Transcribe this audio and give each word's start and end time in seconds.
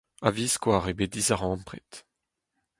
A 0.27 0.29
viskoazh 0.37 0.87
eo 0.89 0.97
bet 0.97 1.13
dizarempred. 1.15 1.91